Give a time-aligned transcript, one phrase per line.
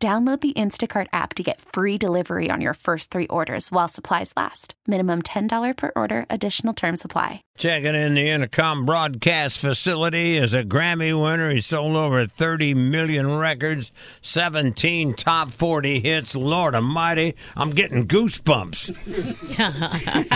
[0.00, 4.32] Download the Instacart app to get free delivery on your first three orders while supplies
[4.36, 4.74] last.
[4.86, 7.42] Minimum $10 per order, additional term supply.
[7.56, 11.50] Checking in the Intercom broadcast facility is a Grammy winner.
[11.50, 13.90] He sold over 30 million records,
[14.22, 16.36] 17 top 40 hits.
[16.36, 18.94] Lord Almighty, I'm getting goosebumps.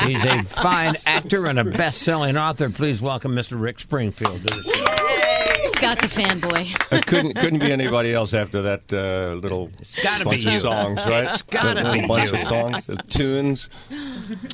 [0.08, 2.68] He's a fine actor and a best selling author.
[2.68, 3.62] Please welcome Mr.
[3.62, 5.31] Rick Springfield to the show.
[5.76, 6.92] Scott's a fanboy.
[6.92, 9.70] It couldn't couldn't be anybody else after that uh, little
[10.24, 10.60] bunch be of you.
[10.60, 11.24] songs, right?
[11.24, 12.34] It's gotta That little be bunch you.
[12.36, 13.68] of songs, uh, tunes.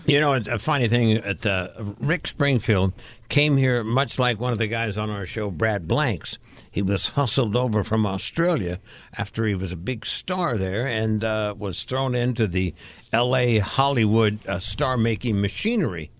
[0.06, 1.69] You know, a funny thing, at uh,
[2.00, 2.92] Rick Springfield
[3.28, 6.39] came here much like one of the guys on our show, Brad Blanks.
[6.70, 8.78] He was hustled over from Australia
[9.17, 12.75] after he was a big star there and uh, was thrown into the
[13.12, 13.59] L.A.
[13.59, 16.11] Hollywood uh, star-making machinery.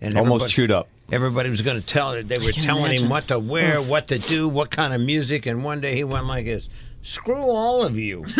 [0.00, 0.88] And Almost chewed up.
[1.10, 2.26] Everybody was going to tell it.
[2.28, 5.46] They were can telling him what to wear, what to do, what kind of music.
[5.46, 6.68] And one day he went like this:
[7.02, 8.24] "Screw all of you!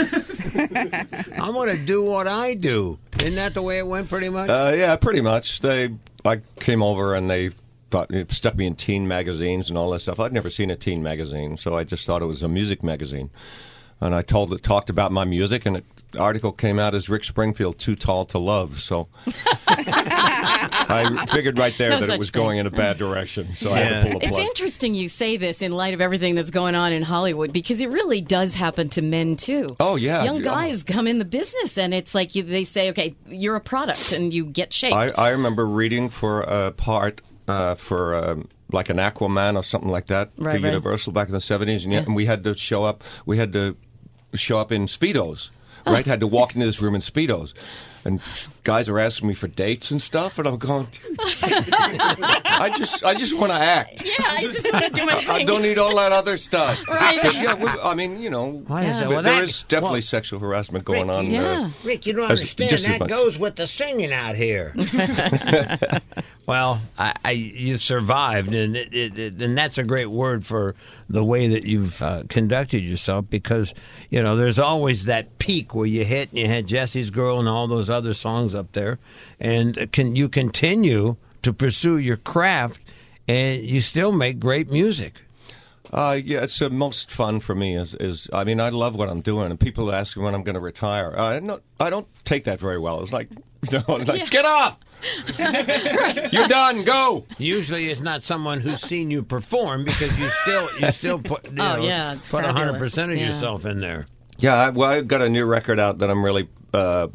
[1.39, 4.09] I'm going to do what I do." Isn't that the way it went?
[4.09, 4.51] Pretty much.
[4.51, 5.61] Uh, yeah, pretty much.
[5.61, 5.91] They
[6.25, 7.51] I came over and they
[7.91, 10.19] thought it stuck me in teen magazines and all that stuff.
[10.19, 13.31] I'd never seen a teen magazine, so I just thought it was a music magazine.
[14.01, 15.85] And I told it talked about my music, and an
[16.19, 18.81] article came out as Rick Springfield, too tall to love.
[18.81, 19.09] So
[19.67, 22.43] I figured right there No that it was thing.
[22.43, 23.57] going in a bad direction.
[23.57, 26.35] So I had to pull the It's interesting you say this in light of everything
[26.35, 29.77] that's going on in Hollywood because it really does happen to men too.
[29.81, 30.25] Oh, yeah.
[30.25, 30.41] young Oh.
[30.43, 34.13] guys come in the business and it's like you, they say, "Okay, you're a product,"
[34.13, 34.95] and you get shaped.
[34.95, 39.91] I, I remember reading for a part uh, for um, like an Aquaman or something
[39.91, 40.65] like that Right, for right.
[40.65, 43.03] Universal back in the seventies, and, yet- and we had to show up.
[43.25, 43.77] We had to
[44.35, 45.51] show up in speedos,
[45.87, 46.05] right?
[46.05, 47.55] had to walk into this room in speedos,
[48.07, 48.21] and
[48.65, 53.15] guys are asking me for dates and stuff, and I'm going, dude, I just I
[53.15, 54.03] just want to act.
[54.05, 55.29] yeah, I just want to do my thing.
[55.31, 56.83] I don't need all that other stuff.
[56.89, 57.19] Right.
[57.23, 59.09] But yeah, we, I mean, you know, Why is that?
[59.09, 61.27] Well, there that- is definitely well- sexual harassment going on.
[61.31, 61.67] yeah.
[61.67, 62.71] Uh, Rick, you don't As- understand.
[62.71, 64.73] just That goes with the singing out here.
[66.47, 70.75] well, I, I, you survived, and it, it, it, and that's a great word for
[71.09, 73.27] the way that you've uh, conducted yourself.
[73.29, 73.75] Because
[74.11, 77.49] you know, there's always that peak where you hit, and you had Jessie's Girl and
[77.49, 78.99] all those other songs up there,
[79.41, 82.81] and can you continue to pursue your craft,
[83.29, 85.23] and you still make great music.
[85.93, 87.77] Uh, yeah, it's the most fun for me.
[87.77, 90.43] Is is I mean, I love what I'm doing, and people ask me when I'm
[90.43, 91.15] going to retire.
[91.17, 93.01] Uh, no, I don't take that very well.
[93.03, 93.29] It's like,
[93.71, 94.79] you know, like get off.
[96.33, 96.83] You're done.
[96.83, 97.27] Go.
[97.39, 101.53] Usually, it's not someone who's seen you perform because you still you still put you
[101.61, 103.29] Oh, know, yeah, it's put 100 percent of yeah.
[103.29, 104.07] yourself in there.
[104.39, 107.09] Yeah, I, well, I've got a new record out that I'm really uh,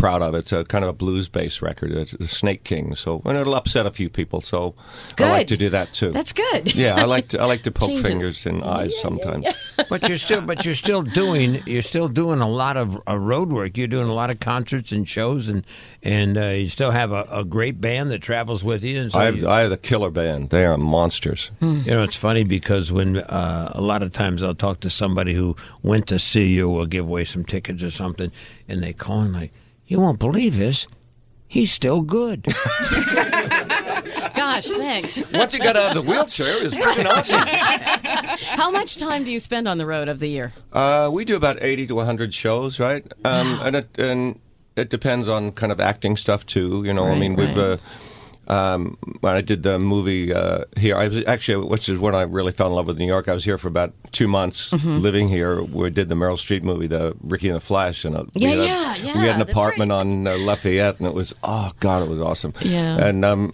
[0.00, 0.34] proud of.
[0.34, 1.92] It's a kind of a blues-based record.
[1.92, 2.94] It's the Snake King.
[2.94, 4.40] So, and it'll upset a few people.
[4.40, 4.74] So,
[5.18, 6.10] I like to do that too.
[6.10, 6.74] That's good.
[6.74, 8.06] yeah, I like to I like to poke Changes.
[8.06, 9.46] fingers in eyes sometimes.
[9.88, 13.50] But you're still, but you're still doing, you're still doing a lot of uh, road
[13.50, 13.76] work.
[13.76, 15.64] You're doing a lot of concerts and shows, and
[16.02, 19.00] and uh, you still have a, a great band that travels with you.
[19.00, 20.50] And so I have you, I have the killer band.
[20.50, 21.50] They are monsters.
[21.60, 21.80] Hmm.
[21.84, 25.34] you know, it's funny because when uh, a lot of times I'll talk to somebody
[25.34, 28.30] who went to see you, or give away some tickets or something,
[28.68, 29.52] and they call and like,
[29.90, 30.86] you won't believe this,
[31.48, 32.44] he's still good.
[34.34, 35.20] Gosh, thanks.
[35.32, 37.40] Once you got out of the wheelchair, it was freaking awesome.
[38.58, 40.52] How much time do you spend on the road of the year?
[40.72, 43.04] Uh, we do about eighty to hundred shows, right?
[43.24, 44.40] Um, and it and
[44.76, 46.82] it depends on kind of acting stuff too.
[46.86, 47.56] You know, I Right, mean, we've.
[47.56, 47.80] Uh, right.
[48.50, 52.22] Um, when I did the movie uh, here, I was actually, which is when I
[52.22, 53.28] really fell in love with New York.
[53.28, 54.96] I was here for about two months, Mm-hmm.
[54.98, 55.62] living here.
[55.62, 58.56] We did the Meryl Streep movie, the Ricki and the Flash, and uh, Yeah, we
[58.56, 59.98] had, yeah, yeah, we had an apartment right.
[60.00, 62.52] on uh, Lafayette, and it was oh god, it was awesome.
[62.62, 63.06] Yeah.
[63.06, 63.52] and um,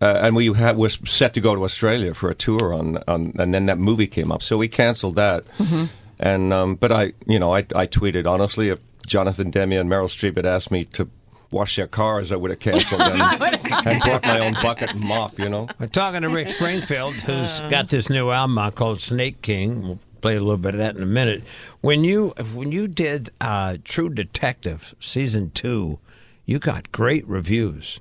[0.00, 3.32] uh, and we had, was set to go to Australia for a tour on, on,
[3.38, 5.44] and then that movie came up, so we canceled that.
[5.58, 5.84] Mm-hmm.
[6.18, 10.08] And um, but I, you know, I, I tweeted honestly, if Jonathan Demme and Meryl
[10.08, 11.08] Streep had asked me to
[11.52, 13.20] wash their cars, I would have canceled and,
[13.86, 15.38] and brought my own bucket and mop.
[15.38, 19.42] You know, We're talking to Rick Springfield, who's got this new album out called Snake
[19.42, 19.82] King.
[19.82, 21.42] We'll play a little bit of that in a minute.
[21.80, 25.98] When you when you did uh, True Detective season two,
[26.46, 28.00] you got great reviews.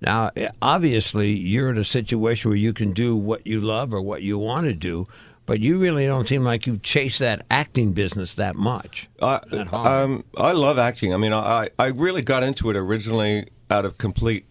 [0.00, 4.00] Now, eh, obviously, you're in a situation where you can do what you love or
[4.00, 5.08] what you want to do,
[5.48, 9.08] but you really don't seem like you chase that acting business that much.
[9.20, 11.14] I, That um, I love acting.
[11.14, 14.44] I mean, I, I really got into it originally out of complete,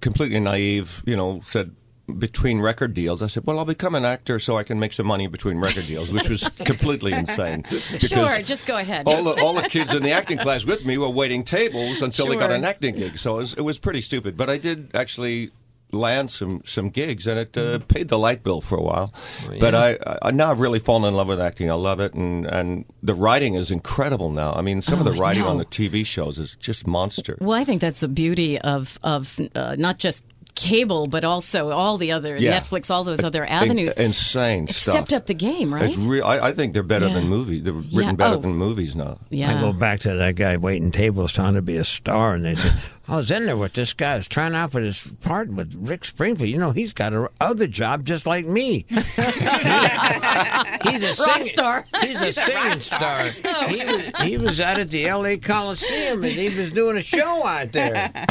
[0.00, 1.02] completely naive.
[1.06, 1.76] You know, said
[2.18, 3.22] between record deals.
[3.22, 5.86] I said, well, I'll become an actor so I can make some money between record
[5.86, 7.64] deals, which was completely insane.
[7.98, 9.06] Sure, just go ahead.
[9.06, 12.26] all the all the kids in the acting class with me were waiting tables until
[12.26, 13.18] they got an acting gig.
[13.18, 14.38] So it was, it was pretty stupid.
[14.38, 15.50] But I did actually
[15.92, 19.12] land some some gigs, and it uh, paid the light bill for a while.
[19.58, 21.70] But I, I now I've really fallen in love with acting.
[21.70, 24.52] I love it, and and the writing is incredible now.
[24.52, 27.36] I mean, some of Oh, the writing on the TV shows is just monster.
[27.40, 30.22] Well, I think that's the beauty of of uh, not just
[30.60, 32.60] cable, but also all the other Yeah.
[32.60, 33.92] Netflix, all those other avenues.
[33.94, 34.94] In- insane It stuff.
[34.94, 35.90] stepped up the game, right?
[35.90, 37.14] It's re- I, I think they're better Yeah.
[37.14, 37.62] than movies.
[37.62, 38.12] They're written Yeah.
[38.12, 38.38] better Oh.
[38.40, 39.18] than movies now.
[39.30, 39.56] yeah.
[39.56, 42.54] I go back to that guy waiting tables trying to be a star, and they
[42.54, 42.72] said,
[43.08, 46.04] I was in there with this guy who's trying out for this part with Rick
[46.04, 46.48] Springfield.
[46.48, 48.86] You know, he's got a other job just like me.
[48.90, 51.84] he's a Rock singing- star.
[52.02, 53.30] He's a singing star.
[53.44, 53.66] Oh.
[53.68, 55.38] He, was, he was out at the L.A.
[55.38, 58.12] Coliseum, and he was doing a show out there.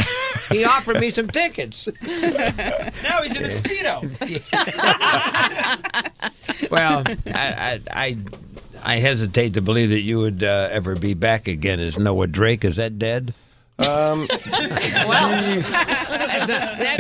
[0.52, 1.88] He offered me some tickets.
[2.02, 4.02] Now he's in a speedo.
[6.72, 8.18] Well, I, I, I,
[8.84, 12.64] I hesitate to believe that you would uh, ever be back again as Noah Drake.
[12.64, 13.34] Is that dead?
[13.80, 14.36] well, That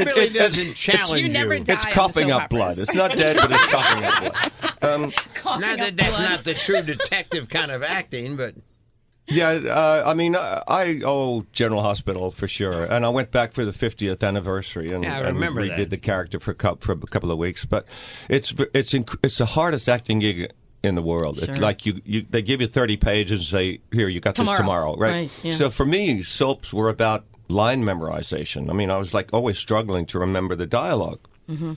[0.05, 2.79] really it- it's- doesn't challenge You never It's on coughing up blood.
[2.79, 4.21] It's not dead, but it's coughing up
[4.81, 5.13] blood.
[5.35, 6.29] Coughing Not up that that's blood.
[6.29, 8.55] not the true detective kind of acting, but
[9.29, 13.53] Yeah, uh, I mean, I, I owe General Hospital for sure, and I went back
[13.53, 15.89] for the 50th anniversary and, Yeah, I and remember redid that.
[15.91, 17.65] the character for a, couple, for a couple of weeks.
[17.65, 17.85] But
[18.29, 18.93] it's it's
[19.23, 21.39] it's the hardest acting gig in the world.
[21.43, 24.53] It's like you, you they give you 30 pages and say, "Here, you got Tomorrow.
[24.55, 25.11] this tomorrow," right?
[25.11, 25.51] Right, yeah.
[25.53, 28.69] So for me, soaps were about line memorization.
[28.69, 31.73] I mean, I was like always struggling to remember the dialog Mm-hmm.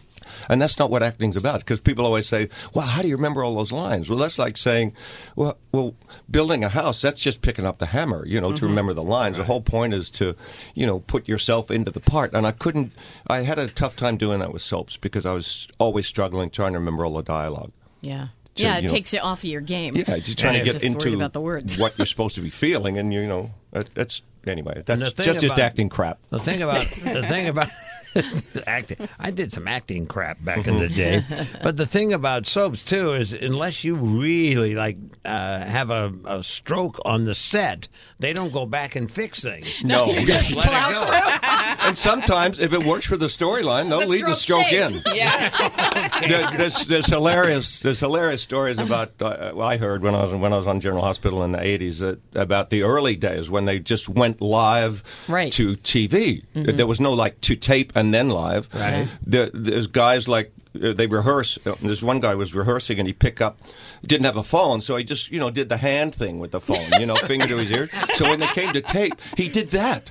[0.49, 1.61] And that's not what acting's about.
[1.61, 4.57] Because people always say, "Well, how do you remember all those lines?" Well, that's like
[4.57, 4.95] saying,
[5.37, 5.95] "Well, well,
[6.31, 8.57] building a house that's just picking up the hammer, you know, Mm-hmm.
[8.59, 10.35] to remember the lines." The whole point is to,
[10.75, 12.33] you know, put yourself into the part.
[12.35, 12.93] And I couldn't.
[13.27, 16.73] I had a tough time doing that with soaps because I was always struggling trying
[16.73, 17.73] to remember all the dialogue.
[18.03, 18.29] yeah.
[18.57, 19.97] To, yeah, you it know- takes you off of your game.
[19.97, 21.79] Yeah, just trying to get just into about the words.
[21.79, 24.83] what you're supposed to be feeling, and you know, that, that's anyway.
[24.85, 26.19] That's thing just just acting crap.
[26.29, 27.71] the thing about the thing about
[28.67, 31.25] acting, I did some acting crap back in the day,
[31.63, 36.43] but the thing about soaps too is unless you really like uh, have a, a
[36.43, 37.89] stroke on the set,
[38.19, 39.83] they don't go back and fix things.
[39.85, 41.49] No, Just let it go.
[41.85, 44.93] And sometimes if it works for the storyline, they'll leave the stroke stroke stays.
[45.07, 45.17] in.
[45.17, 45.99] Yeah.
[46.29, 50.53] There- there's, there's hilarious there's hilarious stories about uh, I heard when I was when
[50.53, 53.79] I was on General Hospital in the 80s that, about the early days when they
[53.81, 55.53] just went live Right.
[55.55, 56.45] to TV.
[56.55, 58.73] There was no like to tape and then live.
[58.75, 59.09] Right.
[59.27, 61.59] There, there's guys like they rehearse.
[61.67, 63.59] uh, There's one guy was rehearsing and he picked up,
[64.07, 66.61] didn't have a phone, so he just you know did the hand thing with the
[66.61, 67.89] phone, you know, finger to his ear.
[68.15, 70.11] So when they came to tape, he did that,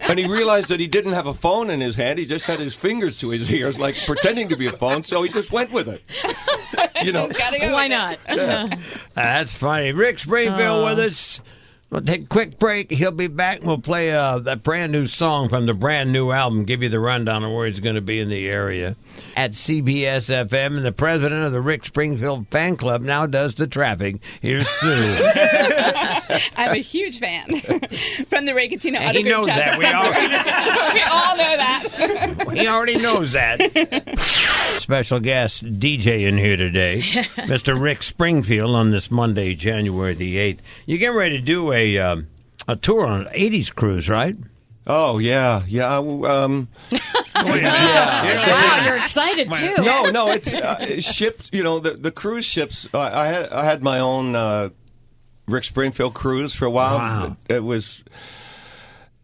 [0.00, 2.18] and he realized that he didn't have a phone in his hand.
[2.18, 5.02] He just had his fingers to his ears, like pretending to be a phone.
[5.02, 6.02] So he just went with it.
[7.04, 7.34] You know, go
[7.72, 8.38] Why with it.
[8.38, 8.78] not?
[9.14, 9.92] That's funny.
[9.92, 11.40] Rick Springfield with us.
[11.90, 12.90] We'll take a quick break.
[12.90, 13.58] He'll be back.
[13.58, 16.64] and We'll play uh, that brand new song from the brand new album.
[16.66, 18.94] Give you the rundown of where he's going to be in the area
[19.34, 20.76] at CBS FM.
[20.76, 24.16] And the president of the Rick Springfield fan club now does the traffic.
[24.42, 25.16] Here's Sue.
[26.56, 27.46] I'm a huge fan
[28.28, 29.78] from the Ray Catino And he knows that.
[29.78, 30.02] We all
[30.92, 32.54] we all know that.
[32.54, 33.60] he already knows that.
[34.88, 37.78] Special guest DJ in here today, Mr.
[37.78, 40.62] Rick Springfield, on this Monday, January the eighth.
[40.86, 42.28] You're getting ready to do a um,
[42.66, 44.34] a tour on an '80s cruise, right?
[44.86, 45.94] Oh yeah, yeah.
[45.94, 46.68] Um,
[47.34, 49.74] wow, you're excited too.
[49.76, 51.50] no, no, it's uh, shipped.
[51.52, 52.88] You know, the the cruise ships.
[52.94, 54.70] I, I had I had my own uh,
[55.48, 56.96] Rick Springfield cruise for a while.
[56.96, 57.36] Wow.
[57.50, 58.04] It, it was.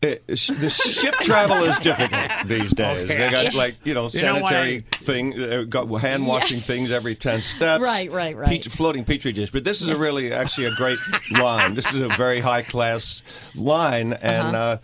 [0.04, 3.08] It, sh- the ship travel is difficult these days.
[3.08, 7.14] They got like you know You know sanitary thing, uh, got hand washing things every
[7.14, 7.82] ten steps.
[7.82, 8.48] Right, right, right.
[8.48, 9.50] Petri- floating petri dish.
[9.50, 10.98] But this is a really actually a great
[11.30, 11.74] line.
[11.74, 13.22] This is a very high class
[13.54, 14.78] line, and uh,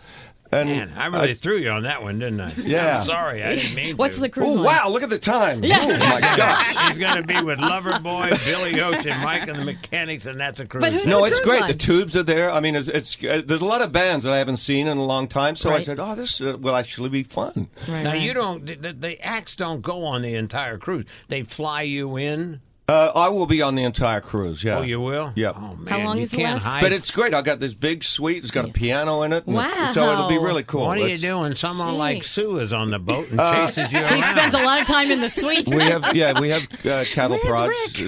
[0.53, 2.53] and Man, I really threw you on that one, didn't I?
[2.57, 2.99] Yeah.
[3.01, 4.23] I'm sorry, I didn't mean What's to.
[4.23, 4.65] the cruise Oh line?
[4.65, 4.89] wow!
[4.89, 5.63] Look at the time.
[5.73, 6.89] Oh my gosh!
[6.89, 10.67] He's going to be with Loverboy, Billy Ocean, Mike and the Mechanics, and that's a
[10.67, 10.83] cruise.
[10.83, 11.61] But who's No, the it's cruise great.
[11.63, 11.71] line?
[11.71, 12.51] The tubes are there.
[12.51, 14.99] I mean, it's, it's uh, there's a lot of bands that I haven't seen in
[14.99, 15.57] a long time.
[15.57, 15.85] So I Right.
[15.85, 18.21] said, "Oh, this uh, will actually be fun." Right, now right.
[18.21, 18.65] you don't.
[18.67, 21.05] The, the acts don't go on the entire cruise.
[21.29, 22.61] They fly you in.
[22.91, 24.65] Uh, I will be on the entire cruise.
[24.65, 24.79] Yeah.
[24.79, 25.33] Oh, you will?
[25.37, 25.55] Yep.
[25.57, 25.87] Oh, man.
[25.87, 26.81] How long you is the can't last- hide.
[26.81, 27.35] But it's great.
[27.35, 28.39] I got this big suite.
[28.39, 29.47] It's got a piano in it.
[29.47, 30.45] and it's- So it'll be Wow.
[30.45, 30.87] really cool.
[30.87, 31.55] What are you It's- doing?
[31.55, 32.25] Someone like Jeez.
[32.25, 35.09] Sue is on the boat and Uh, chases you He spends a lot of time
[35.13, 35.69] in the suite.
[35.73, 37.77] We have, yeah, we have uh, cattle prods.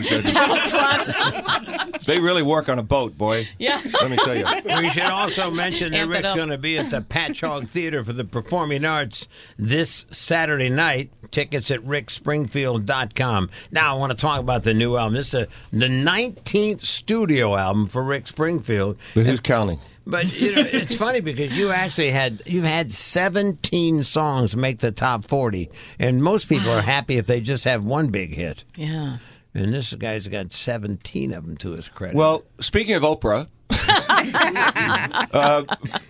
[2.06, 3.46] they really work on a boat, boy.
[3.58, 3.80] yeah.
[4.00, 4.46] Let me tell you.
[4.80, 6.36] We should also mention that Amp it Rick's up.
[6.36, 11.10] going to be at the Patchogue Theater for the Performing Arts this Saturday night.
[11.30, 13.50] Tickets at rickspringfield.com.
[13.70, 15.14] Now, I want to talk about the new album.
[15.14, 18.98] This is a, the 19th studio album for Rick Springfield.
[19.14, 19.78] But who's counting?
[20.06, 24.90] But you know, it's funny because you actually had you've had 17 songs make the
[24.90, 28.64] top 40, and most people are happy if they just have one big hit.
[28.76, 29.18] Yeah.
[29.54, 32.16] And this guy's got 17 of them to his credit.
[32.16, 33.48] Well, speaking of Oprah,
[35.32, 35.64] uh,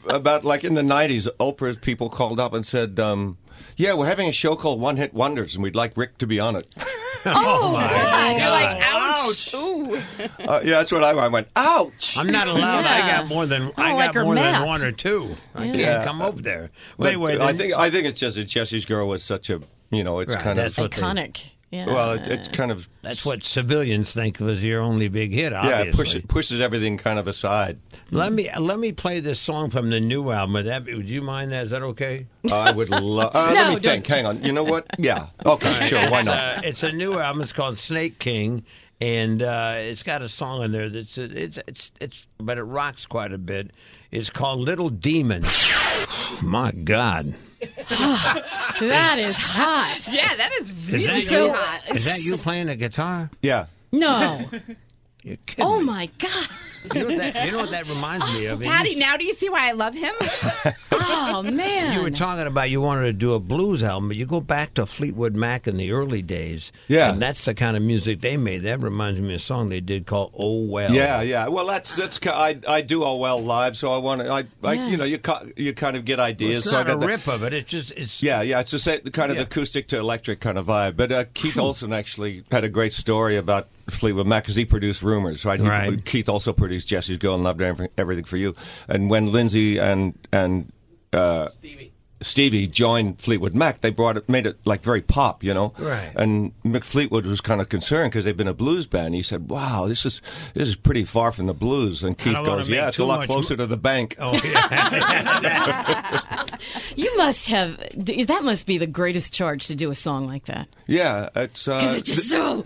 [0.06, 3.38] about like in the 90s, Oprah's people called up and said, um,
[3.76, 6.40] Yeah, we're having a show called One Hit Wonders, and we'd like Rick to be
[6.40, 6.66] on it.
[7.24, 8.40] Oh, my gosh.
[8.40, 9.54] You're like, ouch.
[9.54, 9.94] Ooh.
[10.44, 12.18] Uh, yeah, that's what I, I went, Ouch!
[12.18, 12.84] I'm not allowed.
[12.84, 14.58] I got more than I I, got like her more math.
[14.58, 15.36] than one or two.
[15.54, 16.04] I can't Yeah.
[16.04, 16.72] come over there.
[16.98, 17.40] But Wait, wait.
[17.40, 19.60] I think I think it's just that Jessie's Girl was such a,
[19.92, 20.82] you know, it's Right, kind that's of.
[20.82, 21.50] what they- Iconic.
[21.72, 21.86] Yeah.
[21.86, 22.86] Well, it, it's kind of.
[23.00, 25.52] that's what civilians think was your only big hit.
[25.52, 25.88] Yeah, Obviously.
[25.88, 27.78] it pushes, pushes everything kind of aside.
[28.10, 30.52] Let me let me play this song from the new album.
[30.52, 31.64] Would, that, be- would you mind that?
[31.64, 32.26] Is that okay?
[32.52, 33.34] I would love.
[33.34, 34.06] Uh, No, let me don't- think.
[34.06, 34.42] Hang on.
[34.44, 34.86] You know what?
[34.98, 35.28] Yeah.
[35.46, 36.10] Okay, sure.
[36.10, 36.58] Why not?
[36.58, 37.40] uh, it's a new album.
[37.40, 38.64] It's called Snake King,
[39.00, 43.06] and uh, it's got a song in there that's it's it's it's but it rocks
[43.06, 43.70] quite a bit.
[44.10, 45.42] It's called Little Demon.
[46.42, 47.34] My God,
[47.90, 50.08] Ah, that is hot.
[50.10, 51.94] Yeah, that is is really that, So- hot.
[51.94, 53.30] is that you playing the guitar?
[53.42, 53.66] Yeah.
[53.94, 54.40] No.
[55.22, 55.84] You're kidding Oh, me.
[55.84, 56.48] my God.
[56.94, 58.60] You know, what that, you know what that reminds me of?
[58.62, 60.14] Patty, used- now do you see why I love him?
[61.04, 61.96] Oh, man.
[61.96, 64.74] You were talking about you wanted to do a blues album, but you go back
[64.74, 66.70] to Fleetwood Mac in the early days.
[66.88, 67.12] Yeah.
[67.12, 68.62] And that's the kind of music they made.
[68.62, 70.92] That reminds me of a song they did called Oh Well.
[70.92, 71.48] Yeah, yeah.
[71.48, 72.18] Well, that's that's.
[72.26, 74.30] I I do "Oh well live, so I want to.
[74.30, 74.88] I, I Yeah.
[74.88, 75.18] you know you
[75.56, 76.58] you kind of get Well, ideas.
[76.66, 77.52] it's so I not got a the- rip of it.
[77.52, 78.60] It's just it's Yeah, yeah.
[78.60, 79.44] It's the same, kind of Yeah.
[79.44, 80.96] acoustic to electric kind of vibe.
[80.96, 85.02] But uh, Keith Olsen actually had a great story about Fleetwood Mac because he produced
[85.02, 85.60] Rumours, right?
[85.60, 86.04] He- Right.
[86.04, 88.54] Keith also produced Jessie's Girl and Loved Everything, Everything for You.
[88.88, 90.72] And when Lindsay and and
[91.12, 91.91] uh, Stevie
[92.22, 95.72] joined Fleetwood Mac, they brought it, made it like very pop, you know.
[95.78, 96.12] Right.
[96.16, 99.14] And Mick Fleetwood was kind of concerned because they've been a blues band.
[99.14, 100.20] He said, "Wow, this is
[100.54, 103.28] this is pretty far from the blues." And Keith goes, "Yeah, it's a lot much
[103.28, 106.38] closer to the bank." Oh yeah.
[106.94, 107.76] You must have.
[107.96, 110.68] That must be the greatest charge to do a song like that.
[110.86, 112.60] Yeah, it's uh, Because it's just so.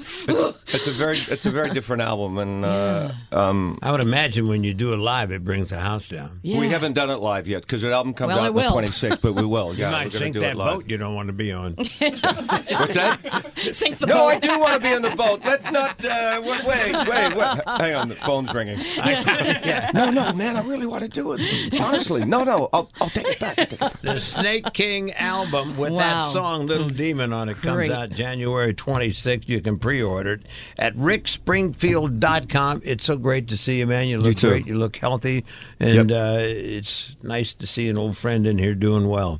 [0.69, 4.65] it's a very it's a very different album, and uh, um, I would imagine when
[4.65, 6.41] you do it live, it brings the house down.
[6.43, 6.59] Yeah.
[6.59, 8.89] we haven't done it live yet because the album comes Well, out it on the
[8.89, 9.75] 26th, but we will.
[9.75, 11.33] Yeah, you we're might going to sink do that it boat you don't want to
[11.33, 11.73] be on.
[11.77, 13.53] What's that?
[13.73, 14.29] Sink the No, boat.
[14.29, 15.41] I do want to be on the boat.
[15.45, 16.05] Let's not.
[16.05, 17.61] Uh, wait, wait, wait, wait.
[17.67, 18.79] Hang on, the phone's ringing.
[19.95, 21.81] No, no, man, I really want to do it.
[21.81, 23.59] Honestly, no, no, I'll, I'll take it back.
[23.59, 24.01] I'll take it back.
[24.03, 25.99] The Snake King album with Wow.
[25.99, 27.91] that song Little Demon on it comes great.
[27.91, 29.49] out January 26th.
[29.49, 30.43] You can pre-order it
[30.79, 32.83] at rickspringfield.com.
[32.85, 34.09] It's so great to see you, man.
[34.09, 34.49] You look too.
[34.49, 34.67] great.
[34.67, 35.45] You look healthy.
[35.81, 39.36] And uh, it's nice to see an old friend in here doing well.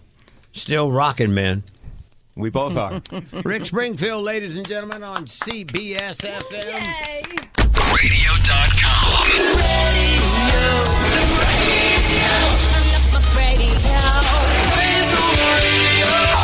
[0.57, 1.65] Still rocking, man.
[2.35, 3.03] We both are.
[3.45, 6.73] Rick Springfield, ladies and gentlemen, on CBS FM.
[7.93, 9.27] Radio.com.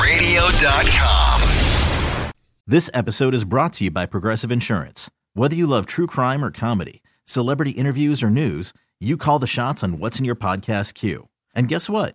[0.02, 1.48] Radio.com.
[2.66, 5.10] This episode is brought to you by Progressive Insurance.
[5.32, 9.82] Whether you love true crime or comedy, celebrity interviews or news, you call the shots
[9.82, 11.28] on what's in your podcast queue.
[11.54, 12.14] And guess what?